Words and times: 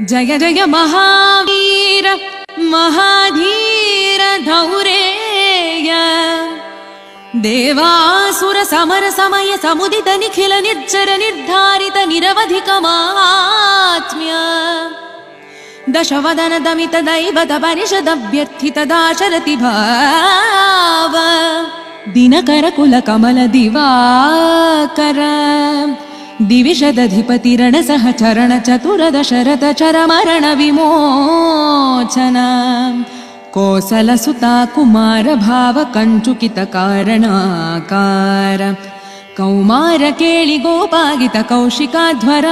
जय 0.00 0.38
जय 0.38 0.64
महावीर 0.64 2.06
महाधीर 2.64 4.20
धौरेय। 4.44 5.90
देवासुर 7.36 8.62
समर 8.64 9.08
समय 9.10 9.56
समुदित 9.56 10.08
निखिल 10.18 10.52
निर्जर 10.62 11.08
निर्धारित 11.18 11.96
निरवधिकमात्म्य 12.08 12.62
दशवदन 15.92 16.52
दमित 16.64 16.94
दैवत 17.04 17.52
परिषदभ्यर्थित 17.62 18.78
दाशरथि 18.78 19.56
भाव। 19.56 21.14
दिनकर 22.14 22.64
कुल 22.70 22.94
कमल 23.00 23.38
दिवाकर 23.48 25.18
दिविशदधिपतिरण 26.40 27.80
सह 27.82 28.10
चरण 28.20 28.58
चतुरदशरथ 28.66 29.64
चर 29.78 29.96
मरण 30.06 30.44
विमोचन 30.58 32.36
कोसलसुता 33.54 34.52
कुमार 34.74 35.34
भाव 35.36 35.82
कञ्चुकित 35.94 36.58
कारणाकार 36.74 38.62
कौमार 39.38 40.08
केळि 40.20 40.56
गोपागित 40.58 41.36
कौशिकाध्वर 41.48 42.46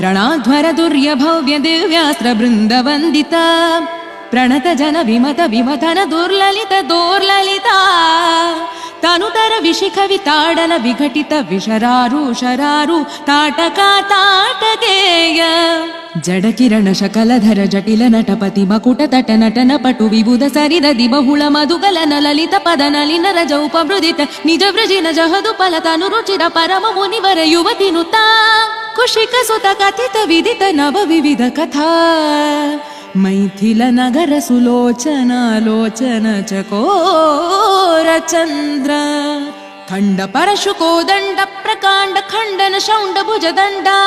रणाध्वर 0.00 0.70
दुर्य 0.76 1.14
भव्य 1.22 1.58
दिव्यास्त्र 1.66 2.32
जन 4.80 4.96
विमत 5.06 5.40
विमथन 5.50 6.04
दुर्ललित 6.10 6.72
दोर्ललिता 6.88 7.78
तनुतर 9.54 9.62
विशिख 9.62 9.98
विताडन 10.10 10.72
विघटित 10.82 11.32
विशरारु 11.50 12.32
शरारु 12.34 12.98
ताटका 13.26 13.90
ताटकेय 14.10 15.40
जड 16.26 16.46
किरण 16.58 16.92
शकलधर 16.92 17.64
जटिल 17.72 18.02
नटपति 18.14 18.64
मकुट 18.70 19.02
तट 19.12 19.30
नटन 19.42 19.76
पटु 19.84 20.08
विबुध 20.08 20.42
सरिदधि 20.54 21.08
बहुळ 21.08 21.42
मधुगलन 21.56 22.12
ललित 22.26 22.54
पद 22.66 22.82
नलिन 22.94 23.26
रज 23.38 23.52
उपमृदित 23.54 24.20
निज 24.46 24.64
वृजिन 24.74 25.10
जहदु 25.18 25.52
फलतनु 25.58 26.08
रुचिर 26.14 26.46
परम 26.56 26.86
मुनिवर 26.96 27.38
युवति 27.46 27.90
नुता 27.96 28.24
कुशिक 28.96 29.34
सुत 29.48 29.66
कथित 29.82 30.16
विदित 30.28 30.62
नव 30.80 30.98
विविध 31.10 31.42
कथा 31.58 31.90
मैथिल 33.16 33.82
नगर 33.98 34.38
सुलोचन 34.40 35.30
लोचन 35.64 36.26
चकोर 36.50 37.63
चन्द्र 38.32 38.92
खण्ड 39.90 40.18
परशु 40.34 40.72
कोदण्ड 40.80 41.38
प्रकाण्ड 41.64 42.16
खण्डन 42.32 42.74
शौण्ड 42.86 43.16
भुज 43.28 43.44
दण्डा 43.58 43.98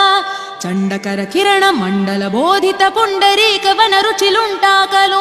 चण्डकर 0.63 1.19
किरण 1.33 1.63
मण्डल 1.81 2.23
बोधित 2.35 2.81
पुण्डरीक 2.95 3.65
वन 3.79 3.93
रुचिलुण्टाकलोचना 4.05 5.11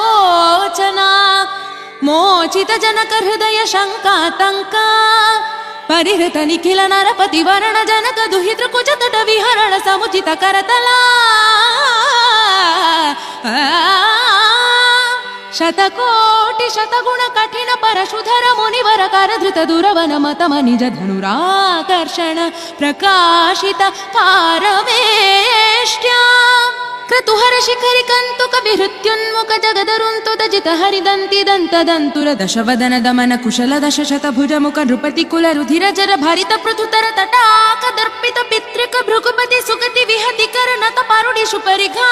मोचित 2.08 2.70
जनक 2.84 3.12
हृदय 3.26 3.58
शङ्कातङ्का 3.74 4.86
परिहृत 5.90 6.36
निखिल 6.50 6.80
नरपति 6.92 7.40
वरण 7.48 7.76
जनक 7.90 8.18
दुहितृ 8.32 8.66
कुज 8.74 8.88
तट 9.02 9.14
विहरण 9.28 9.72
समुचित 9.88 10.28
करतला 10.42 10.98
शतकोटि 16.56 16.68
शतगुण 16.74 17.20
कठिन 17.36 17.70
परशुधर 17.82 18.44
मुनिवर 18.58 19.00
कर 19.14 19.30
धृत 19.40 19.58
दुरवन 19.68 20.12
मतम 20.24 20.52
निज 20.66 20.82
धनुराकर्षण 20.96 22.38
प्रकाशित 22.78 23.82
पारवेष्ट्या 24.14 26.20
क्रतुहर 27.08 27.54
शिखरि 27.66 28.02
कन्तुक 28.10 28.54
विहृत्युन्मुख 28.64 29.50
जगदरुन्तुद 29.64 30.42
जित 30.52 30.68
हरिदन्ति 30.80 31.42
दन्त 31.48 31.74
दन्तुर 31.88 32.28
दशवदन 32.40 32.94
दमन 33.04 33.36
कुशल 33.44 33.78
दश 33.84 34.00
शत 34.10 34.26
भुज 34.36 34.52
मुख 34.64 34.78
नृपति 34.80 35.24
कुल 35.32 35.46
रुधिर 35.58 35.84
जर 35.98 36.16
भरित 36.24 36.52
पृथुतर 36.64 37.06
तटाक 37.18 37.84
दर्पित 37.98 38.38
पितृक 38.50 38.96
भृगुपति 39.08 39.60
सुगति 39.68 40.04
विहति 40.10 40.46
कर 40.56 40.68
नत 40.82 40.98
पारुडिषु 41.10 41.58
परिघा 41.68 42.10